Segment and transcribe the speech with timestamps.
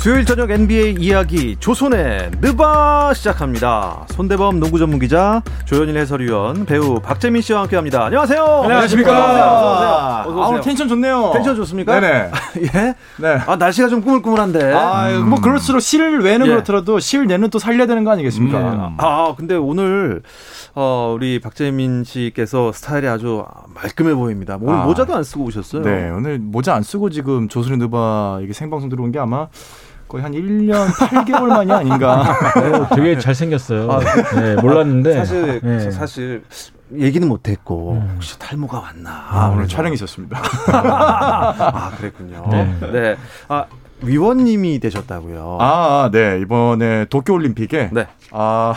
[0.00, 4.06] 수요일 저녁 NBA 이야기 조선의 느바 시작합니다.
[4.08, 8.06] 손대범 농구 전문 기자 조현일 해설위원 배우 박재민 씨와 함께합니다.
[8.06, 8.42] 안녕하세요.
[8.42, 9.12] 안녕하십니까.
[9.12, 10.42] 어서 오세요.
[10.42, 11.32] 아, 오늘 텐션 좋네요.
[11.34, 12.00] 텐션 좋습니까?
[12.00, 12.30] 네네.
[12.64, 12.94] 예.
[13.18, 13.40] 네.
[13.46, 14.72] 아 날씨가 좀 꾸물꾸물한데.
[14.72, 16.50] 아, 뭐 그럴수록 실 외는 예.
[16.50, 18.58] 그렇더라도 실 내는 또 살려야 되는 거 아니겠습니까?
[18.58, 18.96] 음.
[18.96, 20.22] 아 근데 오늘
[20.74, 24.56] 어, 우리 박재민 씨께서 스타일이 아주 말끔해 보입니다.
[24.58, 24.84] 오늘 아.
[24.84, 25.82] 모자도 안 쓰고 오셨어요.
[25.82, 29.48] 네, 오늘 모자 안 쓰고 지금 조선의 누바 이게 생방송 들어온 게 아마
[30.10, 32.34] 거의 한 1년 8개월 만이 아닌가.
[32.58, 34.00] 어, 되게 잘생겼어요.
[34.34, 35.14] 네, 몰랐는데.
[35.14, 35.90] 사실 네.
[35.92, 36.42] 사실
[36.92, 39.26] 얘기는 못했고 혹시 탈모가 왔나.
[39.30, 39.68] 아, 오늘.
[39.68, 40.42] 촬영이 있었습니다.
[40.72, 42.44] 아 그랬군요.
[42.50, 42.76] 네.
[42.92, 43.16] 네.
[43.46, 43.66] 아
[44.02, 45.58] 위원님이 되셨다고요.
[45.60, 46.40] 아, 네.
[46.40, 48.08] 이번에 도쿄올림픽에 네.
[48.32, 48.74] 아,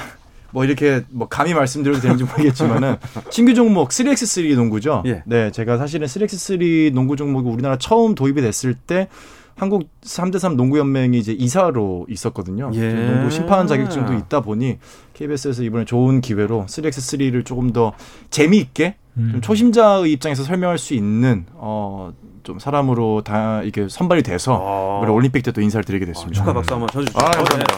[0.51, 2.97] 뭐 이렇게 뭐 감히 말씀드려도 되는지 모르겠지만은
[3.31, 5.01] 신규 종목 3x3 농구죠.
[5.07, 5.23] 예.
[5.25, 9.07] 네, 제가 사실은 3x3 농구 종목이 우리나라 처음 도입이 됐을 때
[9.55, 12.71] 한국 3대3 농구 연맹이 이제 이사로 있었거든요.
[12.73, 12.93] 예.
[12.93, 14.79] 농구 심판 자격증도 있다 보니
[15.13, 17.93] KBS에서 이번에 좋은 기회로 3x3를 조금 더
[18.29, 19.29] 재미있게 음.
[19.31, 22.11] 좀 초심자의 입장에서 설명할 수 있는 어
[22.43, 25.09] 좀 사람으로 다 이게 선발이 돼서 아.
[25.09, 26.39] 올림픽 때또 인사를 드리게 됐습니다.
[26.39, 27.17] 축하 박수 한번 쳐주시죠.
[27.19, 27.75] 아, 감사합니다.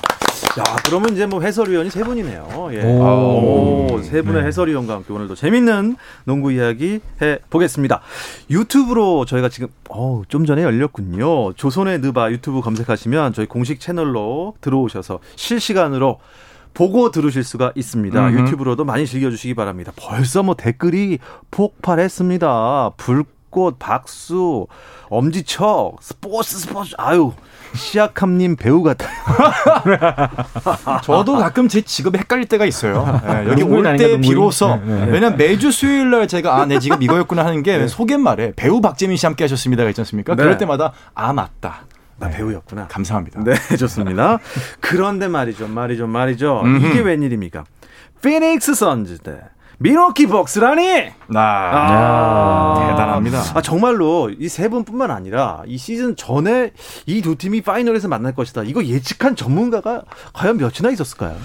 [0.59, 2.69] 야, 그러면 이제 뭐 해설위원이 세 분이네요.
[2.71, 2.83] 예.
[2.83, 3.87] 오.
[3.91, 4.47] 오, 세 분의 네.
[4.47, 8.01] 해설위원과 함께 오늘도 재밌는 농구 이야기 해 보겠습니다.
[8.49, 11.53] 유튜브로 저희가 지금 어우, 좀 전에 열렸군요.
[11.53, 16.19] 조선의 느바 유튜브 검색하시면 저희 공식 채널로 들어오셔서 실시간으로
[16.73, 18.27] 보고 들으실 수가 있습니다.
[18.27, 18.39] 음흠.
[18.41, 19.93] 유튜브로도 많이 즐겨주시기 바랍니다.
[19.95, 21.19] 벌써 뭐 댓글이
[21.51, 22.91] 폭발했습니다.
[22.97, 23.23] 불
[23.55, 24.67] 꽃, 박수,
[25.07, 27.31] 엄지척, 스포츠, 스포츠, 아유,
[27.73, 29.15] 시아캄님 배우 같아요.
[31.03, 33.21] 저도 가끔 제 직업이 헷갈릴 때가 있어요.
[33.25, 34.19] 네, 여기 올 때?
[34.19, 35.11] 비로소 네, 네.
[35.11, 39.25] 왜냐면 매주 수요일 날 제가 아 내 직업 이거였구나 하는 게 소개말에 배우 박재민 씨
[39.25, 40.35] 함께 하셨습니다가 있지 않습니까?
[40.35, 40.43] 네.
[40.43, 41.85] 그럴 때마다 아 맞다.
[42.17, 42.87] 나 배우였구나.
[42.87, 43.41] 감사합니다.
[43.43, 44.39] 네, 좋습니다.
[44.81, 46.61] 그런데 말이죠, 말이죠, 말이죠.
[46.63, 46.87] 음흠.
[46.87, 47.63] 이게 웬일입니까?
[48.21, 49.37] 피닉스 선즈 대
[49.79, 51.11] 미러키 벅스라니!
[51.27, 53.39] 나 아, 대단합니다.
[53.55, 56.71] 아, 정말로 이 세 분뿐만 아니라 이 시즌 전에
[57.05, 58.63] 이 두 팀이 파이널에서 만날 것이다.
[58.63, 60.03] 이거 예측한 전문가가
[60.33, 61.35] 과연 몇이나 있었을까요?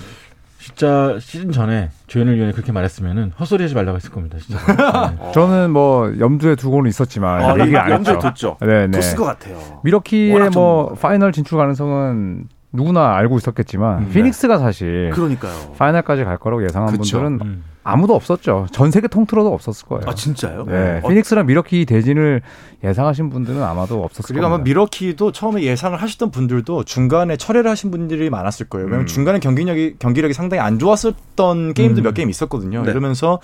[0.61, 4.37] 진짜 시즌 전에 조현일 위원이 그렇게 말했으면은 헛소리 하지 말라고 했을 겁니다.
[4.39, 4.61] 진짜.
[5.19, 5.33] 네.
[5.33, 8.29] 저는 뭐 염두에 두고는 있었지만 아, 얘기를 안 염두에 했죠.
[8.29, 8.57] 뒀죠.
[8.61, 9.01] 네, 네.
[9.01, 9.59] 뒀을 것 같아요.
[9.83, 10.95] 밀워키의 뭐.
[11.01, 14.13] 파이널 진출 가능성은 누구나 알고 있었겠지만 음, 네.
[14.13, 15.73] 피닉스가 사실 그러니까요.
[15.79, 17.19] 파이널까지 갈 거라고 예상한 그쵸.
[17.21, 17.65] 분들은 음.
[17.83, 18.67] 아무도 없었죠.
[18.73, 20.03] 전 세계 통틀어도 없었을 거예요.
[20.07, 20.67] 아, 진짜요?
[20.67, 22.43] 네, 어, 피닉스랑 밀워키 대진을
[22.85, 24.59] 예상하신 분들은 아마도 없었을 그리고 아마.
[24.59, 28.87] 미러키도 처음에 예상을 하셨던 분들도 중간에 철회를 하신 분들이 많았을 거예요.
[28.87, 29.07] 왜냐면 음.
[29.07, 32.83] 중간에 경기력이 경기력이 상당히 안 좋았었던 게임도 몇 게임 있었거든요.
[32.83, 32.91] 네.
[32.91, 33.41] 이러면서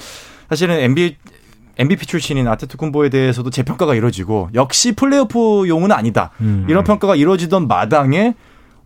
[0.49, 1.17] 사실은 NBA
[1.79, 6.31] MVP 출신인 아테토쿤보에 대해서도 재평가가 이루어지고 역시 플레이오프용은 아니다.
[6.41, 6.67] 음.
[6.69, 8.35] 이런 평가가 이루어지던 마당에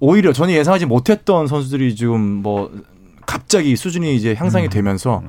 [0.00, 2.72] 오히려 전혀 예상하지 못했던 선수들이 지금 뭐
[3.30, 4.70] 갑자기 수준이 이제 향상이 음.
[4.70, 5.22] 되면서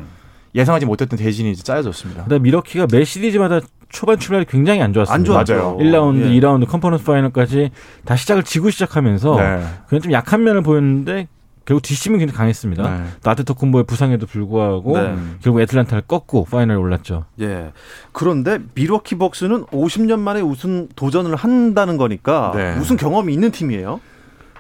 [0.56, 2.24] 예상하지 못했던 대진이 이제 짜여졌습니다.
[2.24, 5.14] 그다음 밀워키가 매 시리즈마다 초반 출발이 굉장히 안 좋았습니다.
[5.14, 5.54] 안 좋았죠.
[5.54, 5.78] 맞아요.
[5.78, 6.40] 1라운드, 예.
[6.40, 7.70] 2라운드 컨퍼런스 파이널까지
[8.06, 9.64] 다 시작을 지고 시작하면서 네.
[9.88, 11.28] 그냥 좀 약한 면을 보였는데
[11.64, 12.90] 결국 뒷심이 굉장히 강했습니다.
[12.90, 13.04] 네.
[13.22, 15.16] 또 아테토쿤보의 부상에도 불구하고 네.
[15.44, 17.26] 결국 애틀란타를 꺾고 파이널에 올랐죠.
[17.40, 17.72] 예.
[18.12, 22.76] 그런데 밀워키 벅스는 50년 만에 우승 도전을 한다는 거니까 네.
[22.78, 24.00] 우승 경험이 있는 팀이에요.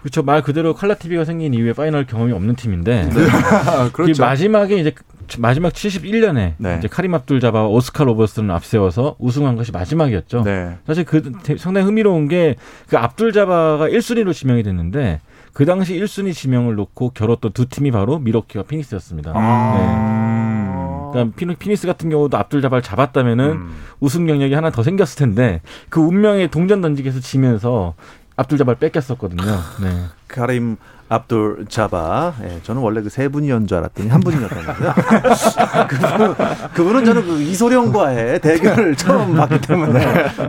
[0.01, 0.23] 그렇죠.
[0.23, 4.23] 말 그대로 칼라 TV가 생긴 이후에 파이널 경험이 없는 팀인데 아, 그 그렇죠.
[4.23, 4.93] 마지막에 이제
[5.37, 6.75] 마지막 71년에 네.
[6.79, 10.43] 이제 카림 압둘 자바 오스카 로버트슨을 앞세워서 우승한 것이 마지막이었죠.
[10.43, 10.77] 네.
[10.85, 12.55] 사실 그 대- 상당히 흥미로운 게
[12.89, 15.21] 그 압둘 자바가 1순위로 지명이 됐는데
[15.53, 19.31] 그 당시 1순위 지명을 놓고 겨뤘던 두 팀이 바로 밀워키와 피닉스였습니다.
[19.35, 19.77] 아.
[19.77, 21.11] 네.
[21.13, 23.71] 그러니까 피닉- 피닉스 같은 경우도 압둘 자바를 잡았다면은 음.
[23.99, 27.93] 우승 경력이 하나 더 생겼을 텐데 그 운명의 동전 던지기에서 지면서
[28.41, 29.43] 압둘 자바를 뺏겼었거든요.
[29.81, 30.03] 네.
[30.27, 30.77] 카림
[31.09, 32.33] 압둘 자바.
[32.43, 34.93] 예, 저는 원래 그 세 분이었는 줄 알았더니 한 분이었다는데요.
[35.89, 36.35] 그분은,
[36.73, 39.99] 그분은 저는 그 이소룡과의 대결을 처음 봤기 때문에.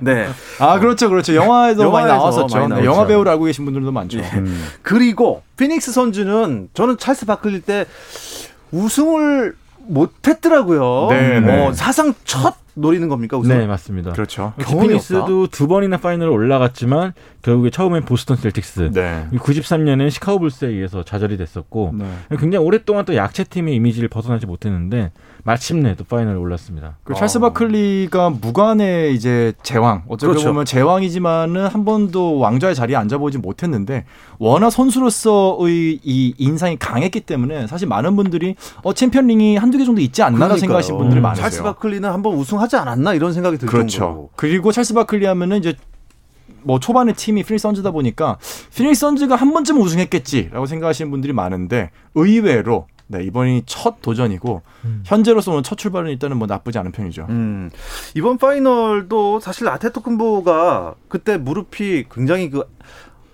[0.02, 0.28] 네.
[0.60, 2.86] 아 그렇죠 그렇죠 영화에도 많이 영화에서 나왔었죠 많이 네, 나왔죠.
[2.86, 4.30] 영화 배우를 알고 계신 분들도 많죠 예.
[4.34, 4.64] 음.
[4.82, 7.86] 그리고 피닉스 선주는 저는 찰스 바클리 때
[8.70, 11.08] 우승을 못 했더라고요.
[11.10, 11.66] 네, 네.
[11.66, 13.56] 어, 사상 첫 노리는 겁니까 우승?
[13.56, 14.12] 네, 맞습니다.
[14.12, 19.28] 그렇죠 피닉스도 두 번이나 파이널에 올라갔지만 결국에 처음엔 보스턴 셀틱스, 네.
[19.32, 22.06] 93년엔 시카고 불스에 의해서 좌절이 됐었고 네.
[22.38, 25.12] 굉장히 오랫동안 또 약체팀의 이미지를 벗어나지 못했는데
[25.44, 26.98] 마침내 또 파이널에 올랐습니다.
[27.02, 30.48] 그 찰스 바클리가 무관의 이제 제왕 어쩌게 그렇죠.
[30.48, 34.04] 보면 제왕이지만은 한 번도 왕좌의 자리에 앉아보지 못했는데
[34.38, 40.22] 워낙 선수로서의 이 인상이 강했기 때문에 사실 많은 분들이 어 챔피언링이 한두 개 정도 있지
[40.22, 40.60] 않나라고 그러니까요.
[40.60, 41.42] 생각하시는 분들이 음, 많으세요.
[41.42, 43.98] 찰스 바클리는 한 번 우승하지 않았나 이런 생각이 들 그렇죠.
[43.98, 44.30] 정도로.
[44.36, 45.74] 그리고 찰스 바클리 하면은 이제
[46.62, 48.38] 뭐 초반에 팀이 피닉스 선즈다 보니까
[48.76, 54.62] 피닉스 선즈가 한 번쯤 우승했겠지라고 생각하시는 분들이 많은데 의외로 네, 이번이 첫 도전이고
[55.04, 57.26] 현재로서 오늘 첫 출발은 일단은 뭐 나쁘지 않은 편이죠.
[57.28, 57.70] 음,
[58.14, 62.64] 이번 파이널도 사실 아테토쿤보가 그때 무릎이 굉장히 그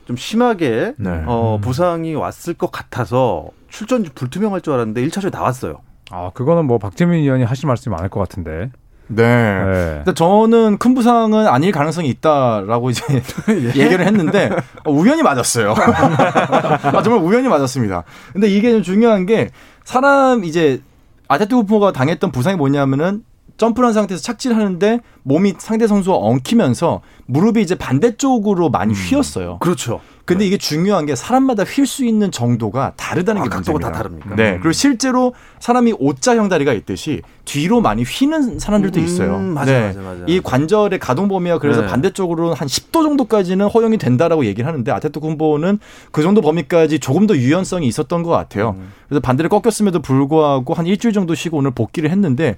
[0.08, 1.22] 좀 심하게 네.
[1.26, 5.82] 어, 부상이 왔을 것 같아서 출전 불투명할 줄 알았는데 1차전에 나왔어요.
[6.10, 8.70] 아 그거는 뭐 박재민 의원이 하실 말씀이 많을 것 같은데.
[9.08, 9.24] 네.
[9.64, 9.94] 네.
[9.98, 13.02] 일단 저는 큰 부상은 아닐 가능성이 있다라고 이제
[13.74, 14.50] 얘기를 했는데
[14.84, 15.74] 어, 우연히 맞았어요.
[15.76, 18.04] 아, 정말 우연히 맞았습니다.
[18.32, 19.50] 근데 이게 좀 중요한 게
[19.84, 20.82] 사람 이제
[21.28, 23.24] 아테투코가 당했던 부상이 뭐냐면은
[23.56, 29.58] 점프를 한 상태에서 착지를 하는데 몸이 상대 선수와 엉키면서 무릎이 이제 반대쪽으로 많이 휘었어요.
[29.58, 30.00] 그렇죠.
[30.28, 33.90] 근데 이게 중요한 게 사람마다 휠 수 있는 정도가 다르다는 아, 게 각도가 문제입니다.
[33.92, 34.36] 다 다릅니까?
[34.36, 34.58] 네.
[34.60, 39.38] 그리고 실제로 사람이 O자형 다리가 있듯이 뒤로 많이 휘는 사람들도 음, 있어요.
[39.38, 39.86] 맞아, 네.
[39.86, 40.24] 맞아, 맞아.
[40.26, 41.86] 이 관절의 가동 범위가 그래서 네.
[41.86, 45.78] 반대쪽으로 한 10도 정도까지는 허용이 된다라고 얘기를 하는데 아테토 군보는
[46.12, 48.74] 그 정도 범위까지 조금 더 유연성이 있었던 것 같아요.
[48.78, 48.92] 음.
[49.08, 52.56] 그래서 반대를 꺾였음에도 불구하고 한 일주일 정도 쉬고 오늘 복귀를 했는데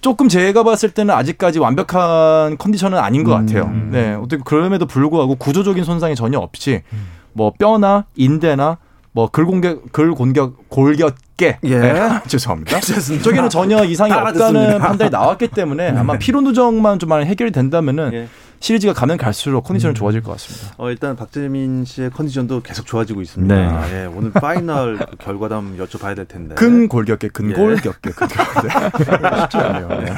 [0.00, 3.64] 조금 제가 봤을 때는 아직까지 완벽한 컨디션은 아닌 것 같아요.
[3.64, 3.90] 음.
[3.92, 4.14] 네.
[4.14, 6.82] 어떻게 그럼에도 불구하고 구조적인 손상이 전혀 없이
[7.32, 8.78] 뭐 뼈나 인대나
[9.12, 11.78] 뭐 근 공격 근골격 골격계 예.
[11.78, 12.78] 네, 죄송합니다.
[12.80, 14.78] 저기는 전혀 이상이 다 없다는.
[14.78, 18.28] 판단이 나왔기 때문에 아마 피로 누적만 좀 해결이 된다면은 예.
[18.60, 20.74] 시리즈가 가면 갈수록 컨디션은 좋아질 것 같습니다.
[20.78, 23.54] 어, 일단 박재민 씨의 컨디션도 계속 좋아지고 있습니다.
[23.54, 24.02] 네.
[24.02, 26.54] 예, 오늘 파이널 그 한번 여쭤봐야 될 텐데.
[26.56, 27.54] 근 골격계, 근 예.
[27.54, 28.68] 골격계, 근 골격계.
[29.42, 29.88] 쉽지 않네요.
[29.88, 30.12] 네.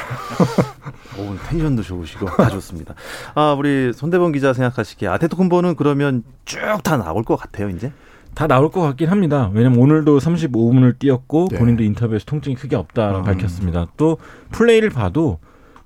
[1.19, 2.95] 오, 오늘 텐션도 좋으시고 다 좋습니다.
[3.35, 7.93] 아, 우리 손대범 기자 생각하시기에 아테토쿤보는 그러면 쭉 다 나올 것 같아요, 이제.
[8.35, 9.51] 다 나올 것 같긴 합니다.
[9.53, 11.59] 왜냐면 오늘도 35분을 뛰었고 네.
[11.59, 13.25] 본인도 인터뷰에서 통증이 크게 없다라고 음.
[13.25, 13.89] 밝혔습니다.
[13.97, 14.19] 또
[14.53, 15.39] 플레이를 봐도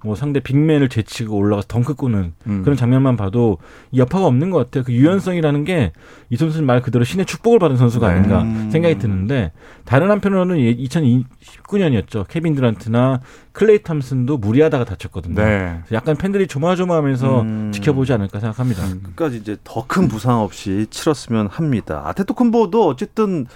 [0.05, 2.63] 뭐 상대 빅맨을 제치고 올라가서 덩크 꾸는 음.
[2.63, 3.59] 그런 장면만 봐도
[3.91, 4.85] 이 여파가 없는 것 같아요.
[4.85, 5.93] 그 유연성이라는 게
[6.31, 8.15] 이 선수는 말 그대로 신의 축복을 받은 선수가 네.
[8.15, 8.69] 아닌가 음.
[8.73, 9.53] 생각이 드는데
[9.85, 12.27] 다른 한편으로는 2019년이었죠.
[12.29, 13.21] 케빈 드란트나
[13.53, 15.35] 클레이 탐슨도 무리하다가 다쳤거든요.
[15.37, 15.81] 네.
[15.93, 17.73] 약간 팬들이 조마조마하면서 음.
[17.73, 18.83] 지켜보지 않을까 생각합니다.
[19.03, 22.03] 끝까지 이제 더 큰 부상 없이 치렀으면 합니다.
[22.07, 23.47] 아데토쿤보도 어쨌든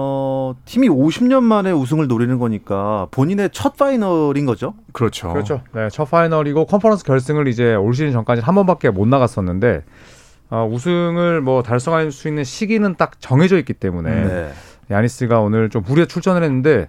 [0.00, 4.74] 어, 팀이 50년 만에 우승을 노리는 거니까 본인의 첫 파이널인 거죠.
[4.92, 5.32] 그렇죠.
[5.32, 5.60] 그렇죠.
[5.74, 9.82] 네, 첫 파이널이고 컨퍼런스 결승을 이제 올 시즌 전까지 한 번밖에 못 나갔었는데
[10.50, 14.52] 어, 우승을 뭐 달성할 수 있는 시기는 딱 정해져 있기 때문에 네.
[14.90, 16.88] 야니스가 오늘 좀 무리해 출전을 했는데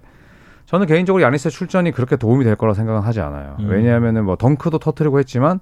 [0.67, 3.57] 저는 개인적으로 야니스의 출전이 그렇게 도움이 될 거라 생각은 하지 않아요.
[3.59, 3.69] 음.
[3.69, 5.59] 왜냐하면은 뭐 덩크도 터트리고 했지만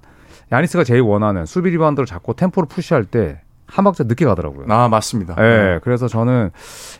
[0.52, 4.66] 야니스가 제일 원하는 수비 리바운드를 잡고 템포를 push할 때 한 박자 늦게 가더라고요.
[4.68, 5.36] 아, 맞습니다.
[5.38, 6.50] 예, 그래서 저는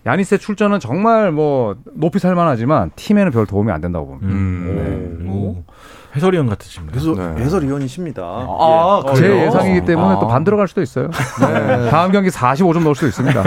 [0.06, 4.28] 야니스의 출전은 정말 뭐 높이 살만하지만 팀에는 별 도움이 안 된다고 봅니다.
[4.32, 5.26] 음.
[5.28, 5.64] 오, 오.
[6.16, 6.98] 해설위원 같으십니다.
[6.98, 7.44] 그래서 네.
[7.44, 8.22] 해설위원이십니다.
[8.22, 9.14] 아, 예.
[9.14, 9.46] 제?
[9.46, 10.18] 예상이기 때문에 아.
[10.18, 11.10] 또 반대로 갈 수도 있어요.
[11.40, 11.90] 네.
[11.90, 13.42] 다음 경기 45점 넣을 수도 있습니다.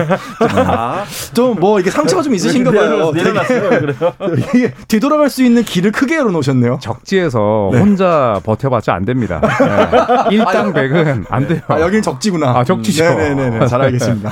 [0.67, 1.03] 아,
[1.33, 3.11] 좀뭐 이게 상처가 좀 있으신가 봐요.
[3.11, 4.13] 내려놨어요, 그래요.
[4.55, 6.79] 이게 뒤돌아갈 수 있는 길을 크게 열어놓으셨네요.
[6.81, 9.41] 적지에서 혼자 버텨봤자 안 됩니다.
[9.41, 10.35] 네.
[10.35, 11.61] 일당 백은 안 돼요.
[11.67, 12.59] 아, 여기는 적지구나.
[12.59, 13.03] 아, 적지죠.
[13.03, 13.67] 네네네.
[13.67, 14.31] 잘 알겠습니다.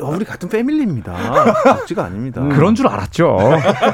[0.00, 1.14] 어, 우리 같은 패밀리입니다.
[1.64, 2.42] 적지가 아닙니다.
[2.52, 3.38] 그런 줄 알았죠.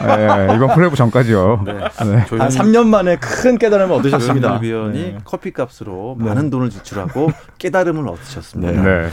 [0.07, 1.63] 네, 이번 플레이오프 전까지요.
[1.65, 1.73] 네.
[1.73, 2.25] 네.
[2.27, 4.59] 조용히 한 3년 만에 큰 깨달음 을 얻으셨습니다.
[4.59, 5.19] 조현일 위원이 네.
[5.25, 6.25] 커피 값으로 네.
[6.27, 8.83] 많은 돈을 지출하고 깨달음을 얻으셨습니다.
[8.83, 9.09] 네.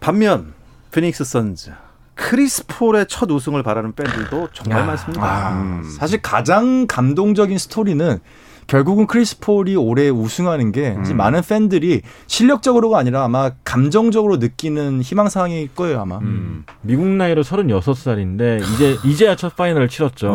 [0.00, 0.54] 반면
[0.92, 1.72] 피닉스 선즈
[2.14, 5.22] 크리스 폴의 첫 우승을 바라는 팬들도 정말 많습니다.
[5.24, 8.18] 아, 사실 가장 감동적인 스토리는
[8.66, 15.74] 결국은 크리스 폴이 올해 우승하는 게 이제 많은 팬들이 실력적으로가 아니라 아마 감정적으로 느끼는 희망사항일
[15.74, 16.18] 거예요 아마.
[16.18, 16.64] 음.
[16.82, 20.34] 미국 나이로 36살인데 이제 이제야 첫 파이널을 치렀죠.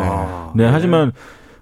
[0.56, 0.64] 네.
[0.64, 1.12] 네, 하지만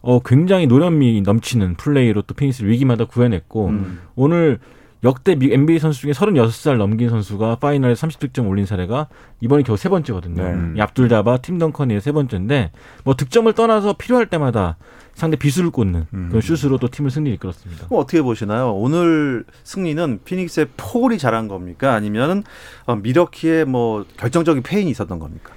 [0.01, 4.00] 어 굉장히 노련미 넘치는 플레이로 또 피닉스를 위기마다 구해냈고 음.
[4.15, 4.60] 오늘
[5.03, 9.08] 역대 미- NBA 선수 중에 36살 넘긴 선수가 파이널에 30득점 올린 사례가
[9.41, 10.43] 이번이 겨우 세 번째거든요.
[10.43, 10.77] 네.
[10.77, 12.72] 이 압둘 자바, 팀 덩컨이의 세 번째인데
[13.03, 14.77] 뭐 득점을 떠나서 필요할 때마다
[15.15, 16.27] 상대 비수를 꽂는 음.
[16.29, 17.88] 그런 슛으로 또 팀을 승리를 이끌었습니다.
[17.89, 18.74] 뭐 어떻게 보시나요?
[18.75, 21.93] 오늘 승리는 피닉스의 폴이 잘한 겁니까?
[21.96, 22.43] 아니면
[22.86, 25.51] 어, 밀워키의 뭐 결정적인 패인이 있었던 겁니까?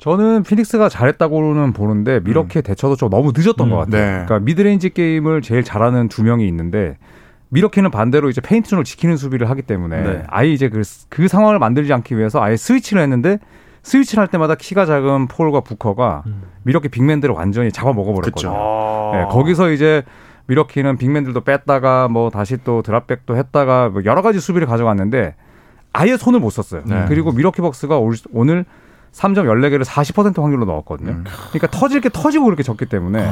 [0.00, 3.70] 저는 피닉스가 잘했다고는 보는데 밀워키의 대처도 좀 너무 늦었던 음.
[3.70, 4.00] 것 같아요.
[4.00, 4.10] 네.
[4.24, 6.96] 그러니까 미드레인지 게임을 제일 잘하는 두 명이 있는데
[7.50, 10.22] 밀워키는 반대로 이제 페인트존을 지키는 수비를 하기 때문에 네.
[10.28, 10.80] 아예 이제 그,
[11.10, 13.38] 그 상황을 만들지 않기 위해서 아예 스위치를 했는데
[13.82, 16.42] 스위치를 할 때마다 키가 작은 폴과 부커가 음.
[16.62, 18.52] 밀워키 빅맨들을 완전히 잡아 먹어버렸거든요.
[18.54, 19.10] 아.
[19.14, 20.02] 네, 거기서 이제
[20.46, 25.34] 밀워키는 빅맨들도 뺐다가 뭐 다시 또 drop back도 했다가 뭐 여러 가지 수비를 가져갔는데
[25.92, 26.82] 아예 손을 못 썼어요.
[26.86, 27.04] 네.
[27.08, 28.64] 그리고 밀워키 벅스가 올- 오늘
[29.12, 31.10] 3점 14개를 40% 확률로 넣었거든요.
[31.10, 31.24] 음.
[31.50, 33.28] 그러니까 터질 게 터지고 그렇게 졌기 때문에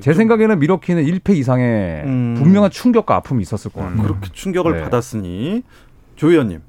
[0.00, 2.34] 제 생각에는 미러키는 1패 이상의 음.
[2.38, 4.02] 분명한 충격과 아픔이 있었을 것 같아요.
[4.02, 4.82] 그렇게 충격을 네.
[4.82, 5.62] 받았으니
[6.16, 6.60] 조 의원님.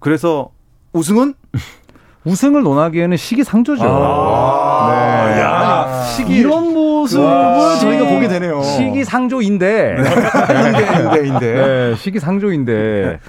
[0.00, 0.50] 그래서
[0.92, 1.34] 우승은
[2.24, 3.84] 우승을 논하기에는 시기상조죠.
[3.84, 5.26] 아.
[5.34, 5.40] 네.
[5.40, 7.76] 야, 시기 이런 모습을 와.
[7.76, 8.62] 저희가 보게 되네요.
[8.62, 11.52] 시기상조인데 인데, 인데, 인데.
[11.54, 13.20] 네, 시기상조인데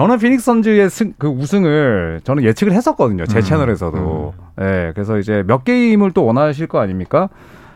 [0.00, 3.26] 저는 피닉스 선즈의 승, 그 우승을 저는 예측을 했었거든요.
[3.26, 4.32] 제 음, 채널에서도.
[4.56, 7.28] 네, 그래서 이제 몇 게임을 또 원하실 거 아닙니까?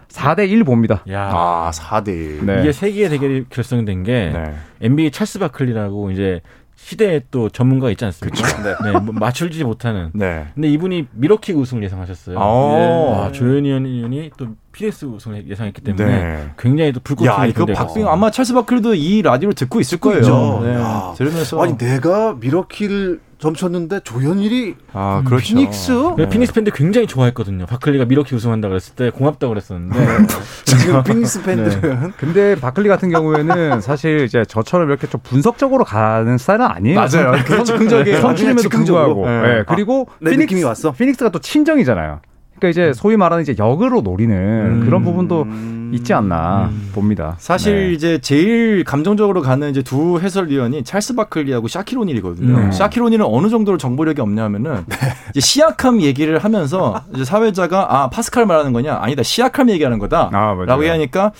[0.08, 1.02] 4대 1 봅니다.
[1.10, 1.28] 야.
[1.30, 2.44] 아, 4대1.
[2.44, 2.60] 네.
[2.62, 4.54] 이게 세기의 대결이 결성된 게 네.
[4.80, 6.40] NBA 찰스 바클리라고 이제
[6.84, 8.62] 시대의 또 전문가 있지 않습니까?
[8.84, 8.92] 네.
[8.92, 10.10] 뭐 맞추지 못하는.
[10.12, 10.48] 네.
[10.54, 12.36] 근데 이분이 밀워키 우승을 예상하셨어요.
[12.38, 13.20] 어.
[13.22, 16.50] 와, 조현일 위원이 또 피닉스 우승을 예상했기 때문에 네.
[16.58, 20.20] 굉장히 또 불꽃이 야, 이거 박빙 아마 찰스 바클리도 이 라디오를 듣고 있을 거예요.
[20.20, 20.60] 있죠.
[20.62, 20.74] 네.
[20.74, 21.14] 야.
[21.16, 25.44] 들으면서 아니 내가 밀워키를 점쳤는데 조현일이 아, 그렇죠.
[25.54, 25.92] 피닉스?
[26.16, 26.28] 네.
[26.30, 27.66] 피닉스 팬들 굉장히 좋아했거든요.
[27.66, 29.98] 바클리가 밀워키 우승한다 그랬을 때 고맙다고 그랬었는데
[30.64, 36.64] 지금 피닉스 팬들은 근데 바클리 같은 경우에는 사실 이제 저처럼 이렇게 좀 분석적으로 가는 스타일은
[36.64, 36.96] 아니에요.
[36.98, 37.32] 맞아요.
[37.44, 38.20] 그냥 즉흥적이에요.
[38.22, 39.14] 선출임에도 즉흥적으로.
[39.14, 39.46] 불구하고.
[39.46, 39.54] 네.
[39.56, 39.64] 네.
[39.68, 40.92] 그리고 내 피닉스, 느낌이 왔어.
[40.92, 42.20] 피닉스가 또 친정이잖아요.
[42.64, 44.84] 그러니까 이제 소위 말하는 이제 역으로 노리는 음.
[44.84, 45.90] 그런 부분도 음.
[45.94, 46.90] 있지 않나 음.
[46.94, 47.36] 봅니다.
[47.38, 47.92] 사실 네.
[47.92, 52.56] 이제 제일 감정적으로 가는 이제 두 해설위원이 찰스 바클리하고 샤키로닐이거든요.
[52.56, 52.72] 음.
[52.72, 54.84] 샤키로닐은 어느 정도로 정보력이 없냐면은
[55.30, 60.78] 이제 시약함 얘기를 하면서 이제 사회자가 아 파스칼 말하는 거냐 아니다 시약함 얘기하는 거다라고 아.
[60.78, 61.32] 얘기하니까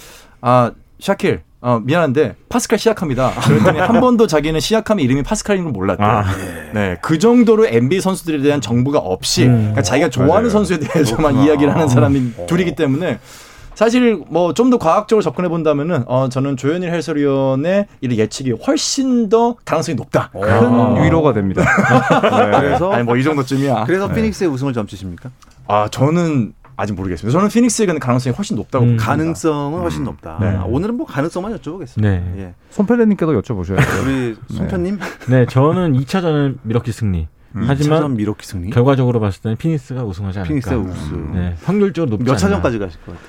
[0.42, 3.30] 아 샤킬 어, 미안한데 파스칼 시약함이다.
[3.48, 6.02] 그랬더니 한 번도 자기는 시약함의 이름이 파스칼인 걸 몰랐대.
[6.04, 6.22] 아.
[6.74, 9.56] 네, 그 정도로 NBA 선수들에 대한 정보가 없이 음.
[9.60, 10.48] 그러니까 자기가 좋아하는 맞아요.
[10.50, 13.18] 선수에 대해서만 이야기를 하는 사람이 둘이기 때문에
[13.74, 19.56] 사실 뭐 좀 더 과학적으로 접근해 본다면은 어 저는 조현일 해설위원의 이 예측이 훨씬 더
[19.64, 20.30] 가능성이 높다.
[20.32, 21.02] 큰 아.
[21.02, 21.62] 위로가 됩니다.
[22.22, 22.60] 네.
[22.60, 23.84] 그래서 아니 뭐 이 정도쯤이야.
[23.86, 25.30] 그래서 피닉스의 우승을 점치십니까?
[25.66, 27.36] 아 저는 아직 모르겠습니다.
[27.36, 28.88] 저는 피닉스의 가능성이 훨씬 높다고 음.
[28.90, 29.06] 봅니다.
[29.06, 30.38] 가능성은 훨씬 높다.
[30.40, 30.48] 네.
[30.56, 32.00] 아, 오늘은 뭐 가능성만 여쭤보겠습니다.
[32.00, 32.34] 네.
[32.38, 32.54] 예.
[32.70, 34.02] 손펠레님께도 여쭤보셔야죠.
[34.02, 37.28] 우리 손편님 네, 저는 2차전은 미러킥 승리.
[37.56, 38.70] 하지만 차전 미러키 승리.
[38.70, 40.48] 결과적으로 봤을 때는 피닉스가 우승하지 않을까.
[40.48, 41.32] 피닉스의 우승.
[41.34, 42.36] 네, 확률적으로 높지 몇.
[42.36, 43.28] 차전까지 가실 것 같아요?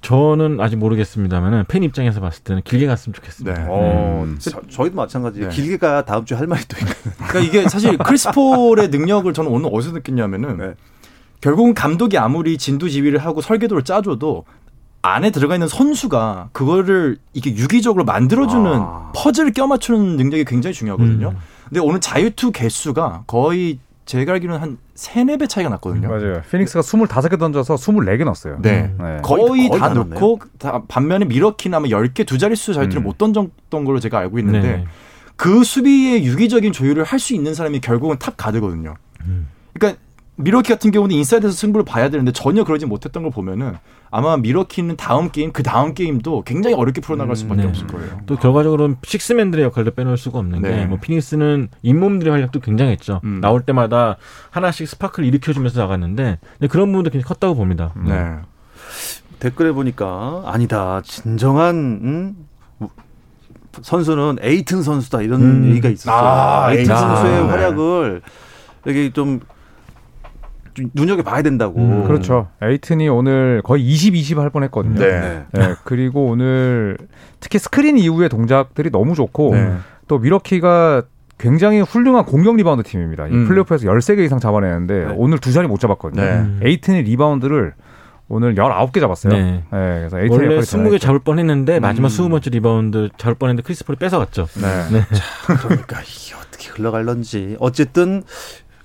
[0.00, 3.58] 저는 아직 모르겠습니다만은 팬 입장에서 봤을 때는 길게 갔으면 좋겠습니다.
[3.62, 3.66] 네.
[3.68, 4.36] 어, 음.
[4.38, 5.48] 저, 저희도 마찬가지예요.
[5.48, 5.54] 네.
[5.56, 7.10] 길게 가 다음 주에 할 말이 또 있고.
[7.26, 10.74] 그러니까 이게 사실 크리스폴의 능력을 저는 오늘 어디서 느꼈냐면은 네.
[11.44, 14.46] 결국은 감독이 아무리 진두지휘를 하고 설계도를 짜줘도
[15.02, 19.12] 안에 들어가 있는 선수가 그거를 이게 유기적으로 만들어주는 아.
[19.14, 21.28] 퍼즐을 껴맞추는 능력이 굉장히 중요하거든요.
[21.28, 21.36] 음.
[21.68, 26.08] 근데 오늘 자유투 개수가 거의 제가 알기로는 한 3, 4배 차이가 났거든요.
[26.08, 26.40] 맞아요.
[26.50, 28.56] 피닉스가 25개 던져서 24개 넣었어요.
[28.62, 28.94] 네.
[28.98, 29.18] 네.
[29.22, 33.04] 거의, 거의- 다 다 넣고 다 반면에 밀워키나 뭐 10개 두 자릿수 자유투를 음.
[33.04, 34.84] 못 던졌던 걸로 제가 알고 있는데 네.
[35.36, 38.94] 그 수비의 유기적인 조율을 할 수 있는 사람이 결국은 top guard거든요.
[39.26, 39.48] 음.
[39.74, 40.00] 그러니까
[40.36, 43.74] 밀워키 같은 경우는 인사이드에서 승부를 봐야 되는데 전혀 그러지 못했던 걸 보면은
[44.10, 47.68] 아마 밀워키는 다음 게임 그 다음 게임도 굉장히 어렵게 풀어나갈 수밖에 네.
[47.68, 48.20] 없을 거예요.
[48.26, 50.86] 또 결과적으로는 식스맨들의 역할도 빼놓을 수가 없는 네.
[50.86, 53.20] 게뭐 피닉스는 잇몸들의 활약도 굉장했죠.
[53.24, 53.40] 음.
[53.40, 54.16] 나올 때마다
[54.50, 57.92] 하나씩 스파크를 일으켜주면서 나갔는데 근데 그런 부분도 굉장히 컸다고 봅니다.
[58.04, 58.36] 네.
[59.40, 61.00] 댓글에 보니까 아니다.
[61.04, 62.36] 진정한 음?
[62.80, 62.88] 우-
[63.82, 65.70] 선수는 에이튼 선수다 이런 음.
[65.70, 66.14] 얘기가 있었어요.
[66.16, 66.96] 아, 에이튼 에이튼.
[66.96, 67.48] 선수의 네.
[67.50, 68.22] 활약을
[68.86, 69.40] 여기 좀, 좀
[70.94, 71.80] 눈여겨 봐야 된다고.
[71.80, 72.48] 음, 그렇죠.
[72.62, 74.98] 에이튼이 오늘 거의 20, 20 할 뻔했거든요.
[74.98, 75.44] 네.
[75.52, 76.96] 네, 그리고 오늘
[77.40, 79.72] 특히 스크린 이후의 동작들이 너무 좋고 네.
[80.08, 81.02] 또 밀워키가
[81.38, 83.26] 굉장히 훌륭한 공격 리바운드 팀입니다.
[83.26, 83.48] 이 음.
[83.48, 85.14] 플레이오프에서 13개 이상 잡아내는데 네.
[85.16, 86.22] 오늘 두 자리 못 잡았거든요.
[86.22, 86.30] 네.
[86.32, 86.60] 음.
[86.62, 87.74] 에이튼이 리바운드를
[88.28, 89.32] 오늘 19개 잡았어요.
[89.32, 89.42] 네.
[89.42, 89.62] 네.
[89.70, 90.98] 그래서 에이튼이 원래 역할이 20개 대단했죠.
[90.98, 92.12] 잡을 뻔 했는데 마지막 음.
[92.12, 94.46] 20번째 리바운드 잡을 뻔 했는데 크리스폴이 뺏어갔죠.
[94.54, 94.98] 네.
[94.98, 95.04] 네.
[95.58, 97.56] 그러니까 이게 어떻게 흘러갈런지.
[97.60, 98.22] 어쨌든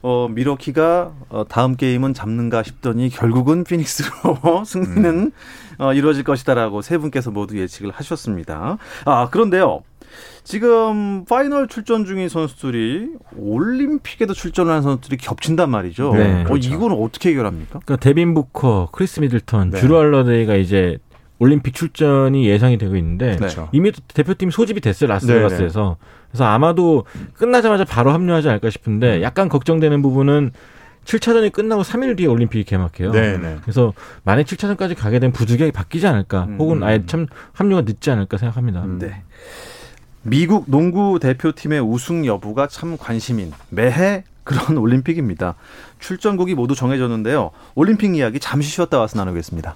[0.02, 5.32] 어, 밀워키가 어, 다음 게임은 잡는가 싶더니 결국은 피닉스로 승리는
[5.80, 8.78] 어, 이루어질 것이다라고 세 분께서 모두 예측을 하셨습니다.
[9.06, 9.84] 아 그런데요.
[10.44, 16.14] 지금 파이널 출전 중인 선수들이 올림픽에도 출전하는 선수들이 겹친단 말이죠.
[16.14, 16.70] 네, 어, 그렇죠.
[16.70, 17.80] 이거는 어떻게 해결합니까?
[17.86, 19.80] 그러니까 데빈 부커, 크리스 미들턴, 네.
[19.80, 20.98] 즈루 할러데이가 이제
[21.40, 23.70] 올림픽 출전이 예상이 되고 있는데 그렇죠.
[23.72, 25.98] 이미 또 대표팀 소집이 됐어요 네, 라스베가스에서
[26.30, 30.52] 그래서 아마도 끝나자마자 바로 합류하지 않을까 싶은데 약간 걱정되는 부분은
[31.06, 33.12] 7차전이 끝나고 3일 뒤에 올림픽이 개막해요.
[33.12, 33.58] 네, 네.
[33.64, 33.94] 그래서
[34.24, 36.58] 만약 7차전까지 가게 되면 부득이하게 바뀌지 않을까 음.
[36.60, 38.84] 혹은 아예 참 합류가 늦지 않을까 생각합니다.
[38.84, 39.00] 음.
[39.00, 39.24] 네.
[40.22, 45.56] 미국 농구 대표팀의 우승 여부가 참 관심인 매해 그런 올림픽입니다.
[46.00, 47.52] 출전국이 모두 정해졌는데요.
[47.76, 49.76] 올림픽 이야기 잠시 쉬었다 와서 나누겠습니다.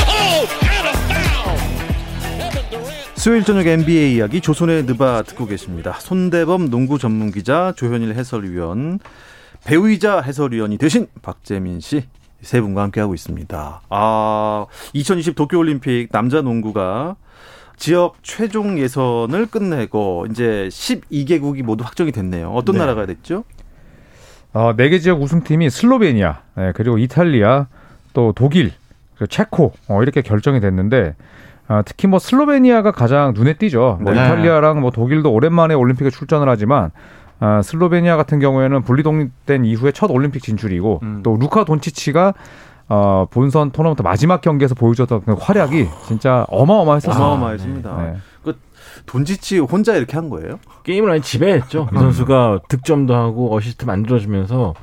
[3.21, 5.93] 수요일 저녁 NBA 이야기 조선의 느바 듣고 계십니다.
[5.99, 8.97] 손대범 농구 전문 기자 조현일 해설위원
[9.63, 12.05] 배우이자 해설위원이 되신 박재민 씨.
[12.41, 13.81] 세 분과 함께하고 있습니다.
[13.87, 17.15] 아, 2020 도쿄올림픽 남자 농구가
[17.77, 22.49] 지역 최종 예선을 끝내고 이제 12개국이 모두 확정이 됐네요.
[22.49, 22.79] 어떤 네.
[22.79, 23.43] 나라가 됐죠?
[24.51, 27.67] 어, 4개 지역 우승팀이 슬로베니아, 예, 그리고 이탈리아,
[28.13, 28.71] 또 독일,
[29.29, 31.13] 체코 어, 이렇게 결정이 됐는데
[31.71, 33.99] 아, 특히 뭐 슬로베니아가 가장 눈에 띄죠.
[34.01, 34.19] 뭐 네.
[34.19, 36.91] 이탈리아랑 뭐 독일도 오랜만에 올림픽에 출전을 하지만
[37.39, 41.21] 아, 슬로베니아 같은 경우에는 분리 독립된 이후에 첫 올림픽 진출이고 음.
[41.23, 42.33] 또 루카 돈치치가
[42.89, 47.23] 어, 본선 토너먼트 마지막 경기에서 보여줬던 그 활약이 진짜 어마어마했었어요.
[47.23, 47.97] 어마어마했습니다.
[48.03, 48.15] 네.
[49.05, 50.59] 돈치치 혼자 이렇게 한 거예요?
[50.83, 51.87] 게임을 아예 지배했죠.
[51.93, 54.73] 이 선수가 득점도 하고 어시스트 만들어주면서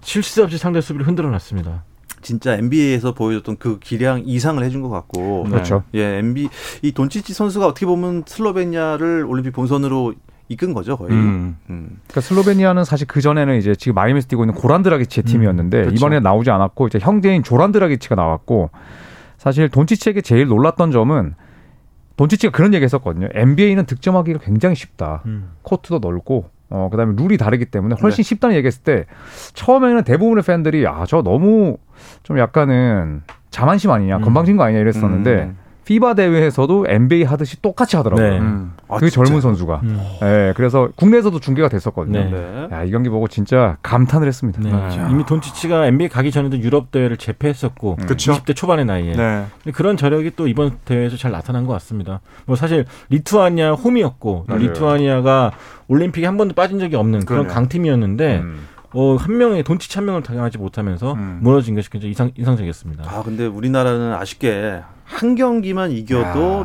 [0.00, 1.82] 실수 없이 상대 수비를 흔들어 놨습니다.
[2.22, 5.44] 진짜 NBA에서 보여줬던 그 기량 이상을 해준 것 같고.
[5.44, 5.82] 그렇죠.
[5.94, 6.48] 예, NBA
[6.82, 10.14] 이 돈치치 선수가 어떻게 보면 슬로베니아를 올림픽 본선으로
[10.48, 11.12] 이끈 거죠, 거의.
[11.12, 11.56] 음.
[11.70, 11.98] 음.
[12.08, 15.94] 그러니까 슬로베니아는 사실 그 전에는 이제 지금 마이애미에서 뛰고 있는 고란드라기치의 팀이었는데 그렇죠.
[15.94, 18.70] 이번에 나오지 않았고 이제 형제인 조란드라기치가 나왔고
[19.38, 21.34] 사실 돈치치에게 제일 놀랐던 점은
[22.16, 23.28] 돈치치가 그런 얘기했었거든요.
[23.32, 25.22] NBA는 득점하기가 굉장히 쉽다.
[25.62, 29.06] 코트도 넓고 어 그다음에 룰이 다르기 때문에 훨씬 쉽다는 얘기했을 때
[29.54, 31.78] 처음에는 대부분의 팬들이 아 저 너무
[32.22, 35.56] 좀 약간은 자만심 아니냐 건방진 거 아니냐 이랬었는데 음.
[35.90, 38.30] 피바 대회에서도 NBA 하듯이 똑같이 하더라고요.
[38.30, 38.38] 네.
[38.38, 38.74] 음.
[38.86, 39.24] 아, 그 진짜.
[39.24, 39.80] 젊은 선수가.
[39.82, 40.00] 음.
[40.22, 42.20] 예, 그래서 국내에서도 중계가 됐었거든요.
[42.20, 42.30] 네.
[42.30, 42.68] 네.
[42.70, 44.60] 야, 이 경기 보고 진짜 감탄을 했습니다.
[44.62, 44.70] 네.
[44.70, 45.06] 네.
[45.10, 48.34] 이미 돈치치가 NBA 가기 전에도 유럽 대회를 제패했었고 그쵸.
[48.34, 49.46] 20대 초반의 나이에 네.
[49.74, 52.20] 그런 저력이 또 이번 대회에서 잘 나타난 것 같습니다.
[52.46, 54.68] 뭐 사실 리투아니아 홈이었고 또 맞아요.
[54.68, 55.50] 리투아니아가
[55.88, 57.52] 올림픽에 한 번도 빠진 적이 없는 그런 그러네요.
[57.52, 58.60] 강팀이었는데 음.
[58.92, 61.38] 어, 한 명의 돈치치 한 명을 당하지 못하면서 음.
[61.42, 63.04] 무너진 것이 굉장히 이상, 인상적이었습니다.
[63.06, 66.64] 아, 근데 우리나라는 아쉽게 한 경기만 이겨도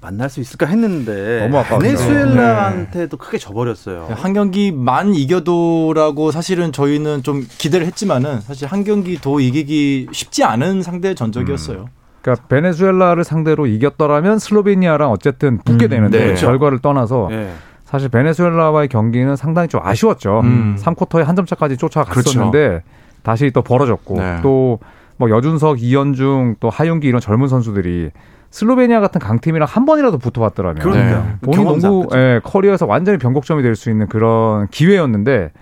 [0.00, 1.64] 만날 수 있을까 했는데 너무.
[1.80, 4.08] 베네수엘라한테도 크게 져버렸어요.
[4.10, 10.82] 한 경기만 이겨도라고 사실은 저희는 좀 기대를 했지만은 사실 한 경기 더 이기기 쉽지 않은
[10.82, 11.88] 상대 전적이었어요.
[12.20, 16.24] 그러니까 베네수엘라를 상대로 이겼더라면 슬로베니아랑 어쨌든 붙게 음, 되는데 네.
[16.26, 16.46] 그렇죠.
[16.46, 17.52] 결과를 떠나서 예.
[17.88, 20.40] 사실 베네수엘라와의 경기는 상당히 좀 아쉬웠죠.
[20.44, 20.76] 음.
[20.78, 22.82] 3쿼터에 한 점 차까지 쫓아갔었는데
[23.22, 24.40] 다시 또 벌어졌고 네.
[24.42, 28.10] 또뭐 여준석, 이현중, 또 하윤기 이런 젊은 선수들이
[28.50, 31.34] 슬로베니아 같은 강팀이랑 한 번이라도 붙어봤더라면 그러니까 네.
[31.40, 32.08] 본인 농구?
[32.14, 35.52] 예, 커리어에서 완전히 변곡점이 될 수 있는 그런 기회였는데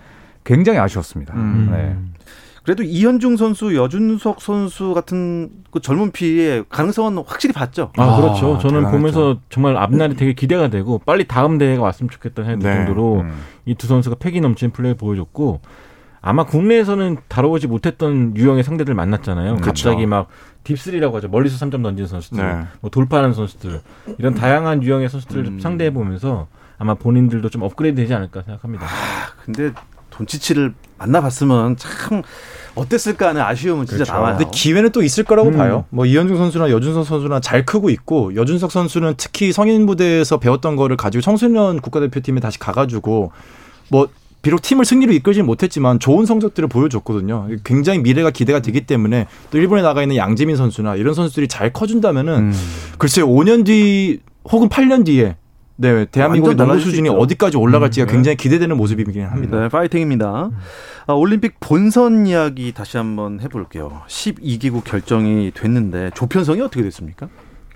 [0.43, 1.33] 굉장히 아쉬웠습니다.
[1.35, 1.69] 음.
[1.71, 1.95] 네.
[2.67, 7.93] 그래도 이현중 선수, 여준석 선수 같은 그 젊은 피의 가능성은 확실히 봤죠.
[7.95, 8.57] 아, 아, 그렇죠.
[8.57, 8.91] 저는 대단하죠.
[8.91, 12.75] 보면서 정말 앞날이 되게 기대가 되고 빨리 다음 대회가 왔으면 좋겠다 생각이 들 네.
[12.75, 13.33] 정도로 음.
[13.65, 15.61] 이두 선수가 패기 넘치는 플레이 보여줬고
[16.19, 19.53] 아마 국내에서는 다뤄보지 못했던 유형의 상대들 만났잖아요.
[19.53, 20.05] 음, 갑자기.
[20.05, 20.27] 막
[20.65, 21.29] 딥스리라고 하죠.
[21.29, 22.65] 멀리서 3점 던지는 선수들, 네.
[22.81, 23.79] 뭐 돌파하는 선수들
[24.17, 28.85] 이런 다양한 유형의 선수들을 좀 상대해 보면서 아마 본인들도 좀 업그레이드 되지 않을까 생각합니다.
[29.45, 29.71] 근데
[30.17, 32.23] 돈치치를 만나봤으면 참
[32.75, 34.13] 어땠을까 하는 아쉬움은 진짜 그렇죠.
[34.13, 34.37] 남아요.
[34.37, 35.57] 근데 기회는 또 있을 거라고 음.
[35.57, 35.85] 봐요.
[35.89, 40.97] 뭐 이현중 선수나 여준석 선수나 잘 크고 있고 여준석 선수는 특히 성인 무대에서 배웠던 거를
[40.97, 43.31] 가지고 청소년 국가대표팀에 다시 가가지고
[43.89, 44.07] 뭐
[44.43, 47.47] 비록 팀을 승리로 이끌지는 못했지만 좋은 성적들을 보여줬거든요.
[47.63, 52.33] 굉장히 미래가 기대가 되기 때문에 또 일본에 나가 있는 양재민 선수나 이런 선수들이 잘 커준다면은
[52.33, 52.53] 음.
[52.97, 55.35] 글쎄 5년 뒤 혹은 8년 뒤에
[55.77, 57.09] 네 대한민국의 농구 수 수준이.
[57.09, 58.13] 어디까지 올라갈지가 음, 네.
[58.13, 59.61] 굉장히 기대되는 모습이긴 합니다.
[59.61, 60.49] 네, 파이팅입니다.
[61.05, 64.01] 아, 올림픽 본선 이야기 다시 한번 해볼게요.
[64.07, 67.29] 12개국 결정이 됐는데 조편성이 어떻게 됐습니까?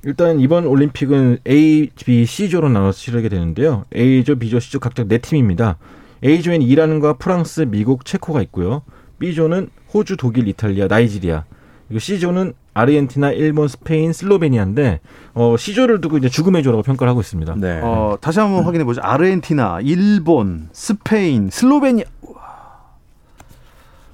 [0.03, 3.85] 일단 이번 올림픽은 A, B, C조로 나눠서 치르게 되는데요.
[3.95, 5.77] A조, B조, C조 각각 네 팀입니다.
[6.23, 8.81] A조엔 이란과 프랑스, 미국, 체코가 있고요.
[9.19, 11.43] B조는 호주, 독일, 이탈리아, 나이지리아.
[11.87, 14.99] 그리고 C조는 아르헨티나, 일본, 스페인, 슬로베니아인데
[15.33, 17.55] 어, C조를 두고 이제 죽음의 조라고 평가를 하고 있습니다.
[17.57, 17.79] 네.
[17.83, 19.01] 어, 다시 한번 확인해 보죠.
[19.03, 22.05] 아르헨티나, 일본, 스페인, 슬로베니아.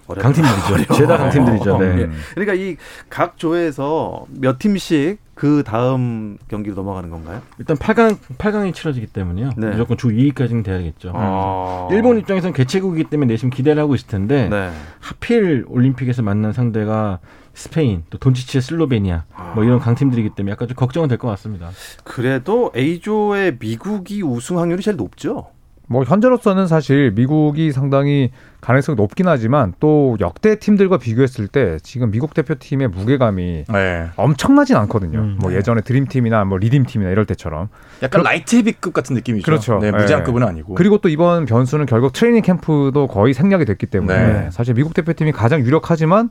[0.08, 0.94] 강팀들이죠.
[0.96, 1.78] 죄다 강팀들이죠.
[1.80, 1.86] 네.
[2.04, 2.10] 예.
[2.34, 2.78] 그러니까 이
[3.10, 7.42] 각 조에서 몇 팀씩 그 다음 경기로 넘어가는 건가요?
[7.60, 9.50] 일단 8강 8강이 치러지기 때문에요.
[9.58, 9.68] 네.
[9.72, 11.12] 무조건 주 2위까지는 돼야겠죠.
[11.14, 11.90] 아.
[11.92, 14.72] 일본 입장에서는 개최국이기 때문에 내심 기대를 하고 있을 텐데 네.
[15.02, 17.20] 하필 올림픽에서 만난 상대가
[17.58, 19.24] 스페인, 또 돈치치의 슬로베니아
[19.56, 21.70] 뭐 이런 강팀들이기 때문에 약간 좀 걱정은 될 것 같습니다.
[22.04, 25.48] 그래도 A조의 미국이 우승 확률이 제일 높죠.
[25.88, 28.30] 뭐 현재로서는 사실 미국이 상당히
[28.62, 34.08] 가능성이 높긴 하지만 또 역대 팀들과 비교했을 때 지금 미국 대표팀의 무게감이 네.
[34.18, 35.20] 엄청나진 않거든요.
[35.20, 35.58] 음, 뭐 네.
[35.58, 37.70] 예전에 드림팀이나 뭐 Redeem팀이나 이럴 때처럼.
[38.04, 39.46] 약간 라이트 헤비급 같은 느낌이죠.
[39.46, 39.80] 그렇죠.
[39.80, 39.98] 네, 네.
[39.98, 40.76] 무제한급은 아니고.
[40.76, 44.50] 그리고 또 이번 변수는 결국 트레이닝 캠프도 거의 생략이 됐기 때문에 네.
[44.52, 46.30] 사실 미국 대표팀이 가장 유력하지만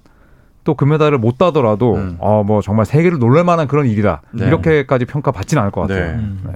[0.66, 2.16] 또 금메달을 못 따더라도 음.
[2.18, 4.20] 어뭐 정말 세계를 놀랄 만한 그런 일이다.
[4.32, 4.48] 네.
[4.48, 6.16] 이렇게까지 평가받지는 않을 것 같아요.
[6.16, 6.28] 네.
[6.44, 6.52] 네.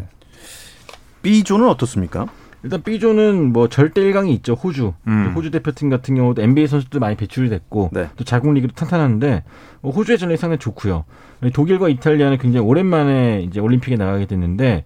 [1.22, 2.26] B조는 어떻습니까?
[2.64, 4.54] 일단 B조는 뭐 절대 1강이 있죠.
[4.54, 4.94] 호주.
[5.06, 5.32] 음.
[5.34, 8.08] 호주 대표팀 같은 경우도 NBA 선수들 많이 배출이 됐고 네.
[8.16, 9.44] 또 자국 리그도 탄탄한데
[9.80, 11.04] 뭐 호주의 전력이 상당히 좋고요.
[11.54, 14.84] 독일과 이탈리아는 굉장히 오랜만에 이제 올림픽에 나가게 됐는데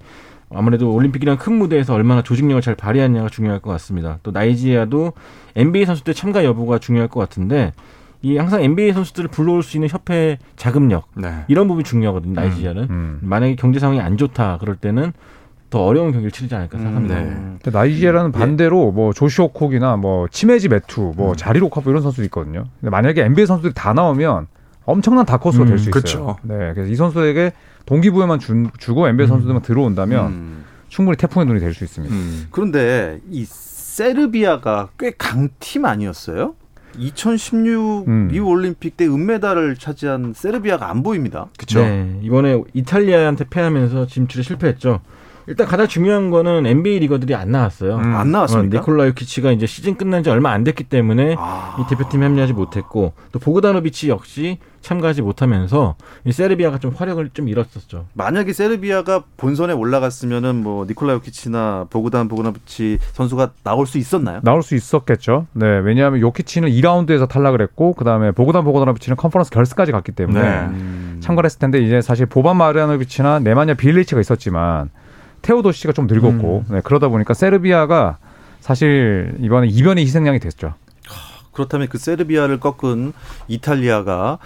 [0.51, 4.19] 아무래도 올림픽이란 큰 무대에서 얼마나 조직력을 잘 발휘하느냐가 중요할 것 같습니다.
[4.23, 5.15] 또 나이지리아도
[5.57, 7.73] NBA 선수들 참가 여부가 중요할 것 같은데
[8.25, 11.45] 이 항상 NBA 선수들을 불러올 수 있는 협회 자금력 네.
[11.49, 12.33] 이런 부분이 중요하거든요.
[12.33, 13.19] 나이지리아는 음.
[13.23, 15.13] 만약에 경제 상황이 안 좋다 그럴 때는
[15.69, 17.21] 더 어려운 경기를 치르지 않을까 생각합니다.
[17.21, 17.25] 네.
[17.63, 22.65] 근데 나이지리아는 반대로 뭐 조시 오코기나 뭐 치메지 메투, 뭐 자릴 오카포 이런 선수도 있거든요.
[22.81, 24.47] 근데 만약에 NBA 선수들이 다 나오면
[24.87, 25.91] 엄청난 다크호스가 될 수 있어요.
[25.91, 26.37] 그쵸.
[26.43, 27.53] 네, 그래서 이 선수에게
[27.87, 30.65] 동기부여만 주, 주고 NBA 선수들만 들어온다면 음.
[30.89, 32.15] 충분히 태풍의 눈이 될 수 있습니다.
[32.15, 32.47] 음.
[32.51, 36.55] 그런데 이 세르비아가 꽤 강팀 아니었어요?
[36.99, 38.29] 2016 음.
[38.31, 41.49] 리우 올림픽 때 은메달을 차지한 세르비아가 안 보입니다.
[41.59, 41.81] 그쵸.
[41.81, 45.01] 네, 이번에 이탈리아한테 패하면서 진출에 실패했죠.
[45.47, 47.97] 일단 가장 중요한 거는 NBA 리거들이 안 나왔어요.
[47.97, 48.15] 음.
[48.15, 48.79] 안 어, 나왔습니까?
[48.79, 51.77] 니콜라 요키치가 이제 시즌 끝난 지 얼마 안 됐기 때문에 아.
[51.79, 58.07] 이 대표팀에 합류하지 못했고 또 보그다노비치 역시 참가하지 못하면서 이 세르비아가 좀 화력을 좀 잃었었죠.
[58.13, 64.41] 만약에 세르비아가 본선에 올라갔으면은 뭐 니콜라 요키치나 보그단 보그나비치 선수가 나올 수 있었나요?
[64.43, 65.47] 나올 수 있었겠죠.
[65.53, 70.49] 네, 왜냐하면 요키치는 2라운드에서 탈락을 했고, 그 다음에 보그단 보그다노비치는 컨퍼런스 결승까지 갔기 때문에 네.
[70.67, 71.21] 음.
[71.21, 74.91] 참가를 했을 텐데 이제 사실 보반 마리아노비치나 네마냐 빌리치가 있었지만
[75.45, 78.19] 테오도시가 좀 늙었고, 네, 그러다 보니까 세르비아가
[78.61, 80.75] 사실 이번에 이변의 희생양이 됐죠.
[81.53, 83.13] 그렇다면 그 세르비아를 꺾은
[83.47, 84.39] 이탈리아가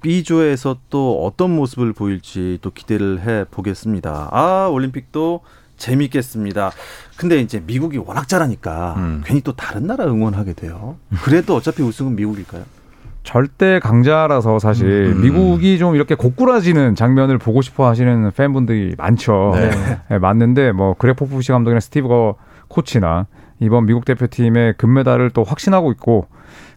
[0.00, 4.30] B조에서 또 어떤 모습을 보일지 또 기대를 해 보겠습니다.
[4.32, 5.40] 아, 올림픽도
[5.76, 6.70] 재밌겠습니다.
[7.16, 9.22] 근데 이제 미국이 워낙 잘하니까 음.
[9.26, 10.96] 괜히 또 다른 나라 응원하게 돼요.
[11.22, 12.64] 그래도 어차피 우승은 미국일까요?
[13.24, 15.22] 절대 강자라서 사실 음.
[15.22, 19.52] 미국이 좀 이렇게 고꾸라지는 장면을 보고 싶어 하시는 팬분들이 많죠.
[19.54, 19.70] 네.
[20.10, 22.36] 네, 맞는데 뭐 그렉 포프시 감독이나 스티브 거
[22.68, 23.26] 코치나
[23.60, 26.28] 이번 미국 대표팀의 금메달을 또 확신하고 있고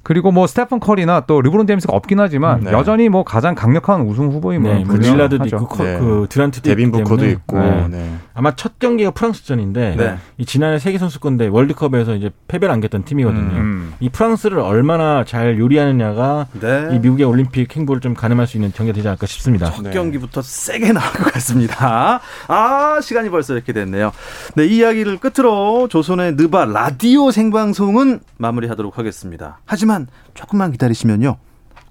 [0.08, 2.72] 그리고 뭐 스테픈 커리나 또 르브론 제임스가 없긴 하지만 네.
[2.72, 5.12] 여전히 뭐 가장 강력한 우승 후보인 네, 뭐 분명하죠.
[5.12, 6.00] 릴라드도 있고 커- 네.
[6.00, 7.60] 그 듀란트도 데빈 부커도 있고.
[7.60, 7.88] 네.
[7.89, 8.13] 네.
[8.34, 10.17] 아마 첫 경기가 프랑스전인데 네.
[10.38, 13.58] 이 지난해 세계 선수권대 월드컵에서 이제 패배를 안겼던 팀이거든요.
[13.58, 13.93] 음.
[14.00, 16.88] 이 프랑스를 얼마나 잘 요리하느냐가 네.
[16.93, 19.72] 이 미국의 올림픽 행보를 좀 가늠할 수 있는 경기가 되지 않을까 싶습니다.
[19.72, 19.91] 첫 네.
[19.91, 22.22] 경기부터 세게 나올 것 같습니다.
[22.48, 24.13] 아, 시간이 벌써 이렇게 됐네요.
[24.56, 29.60] 네, 이 이야기를 끝으로 조선의 느바 라디오 생방송은 마무리하도록 하겠습니다.
[29.65, 29.97] 하지만
[30.36, 31.38] 조금만 기다리시면요.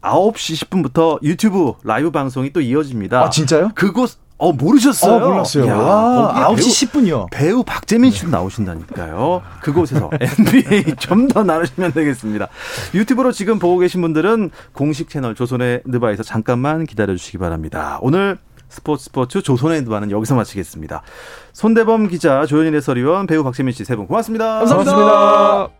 [0.02, 3.22] 9시 10분부터 유튜브 라이브 방송이 또 이어집니다.
[3.24, 3.70] 아, 진짜요?
[3.74, 5.14] 그곳 어 모르셨어요?
[5.24, 5.66] 어, 몰랐어요.
[5.66, 7.28] 야, 와, 거기에 9시 10분이요.
[7.32, 9.40] 배우 박재민 씨도 나오신다니까요.
[9.62, 12.46] 그곳에서 NBA 좀 더 나누시면 되겠습니다.
[12.94, 17.98] 유튜브로 지금 보고 계신 분들은 공식 채널 조선의 느바에서 잠깐만 기다려 주시기 바랍니다.
[18.02, 18.36] 오늘
[18.68, 21.00] 스포츠 스포츠 조선의 느바는 여기서 마치겠습니다.
[21.54, 24.58] 손대범 기자, 조현일 해설위원, 배우 박재민 씨 세 분 고맙습니다.
[24.58, 25.75] 감사합니다.